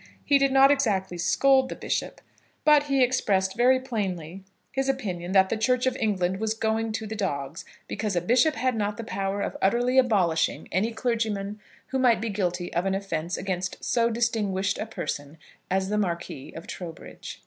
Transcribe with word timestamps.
He 0.25 0.39
did 0.39 0.51
not 0.51 0.71
exactly 0.71 1.19
scold 1.19 1.69
the 1.69 1.75
bishop, 1.75 2.21
but 2.65 2.85
he 2.85 3.03
expressed 3.03 3.55
very 3.55 3.79
plainly 3.79 4.43
his 4.71 4.89
opinion 4.89 5.31
that 5.33 5.49
the 5.49 5.57
Church 5.57 5.85
of 5.85 5.95
England 5.97 6.39
was 6.39 6.55
going 6.55 6.91
to 6.93 7.05
the 7.05 7.15
dogs, 7.15 7.65
because 7.87 8.15
a 8.15 8.21
bishop 8.21 8.55
had 8.55 8.75
not 8.75 8.97
the 8.97 9.03
power 9.03 9.41
of 9.41 9.55
utterly 9.61 9.99
abolishing 9.99 10.67
any 10.71 10.91
clergyman 10.91 11.59
who 11.89 11.99
might 11.99 12.19
be 12.19 12.29
guilty 12.29 12.73
of 12.73 12.87
an 12.87 12.95
offence 12.95 13.37
against 13.37 13.77
so 13.83 14.09
distinguished 14.09 14.79
a 14.79 14.87
person 14.87 15.37
as 15.69 15.89
the 15.89 15.99
Marquis 15.99 16.51
of 16.55 16.65
Trowbridge. 16.65 17.39